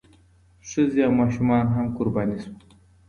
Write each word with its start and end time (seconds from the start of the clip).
ښځې 0.69 0.99
او 1.07 1.13
ماشومان 1.21 1.65
هم 1.75 1.85
قرباني 1.97 2.37
شول. 2.43 2.59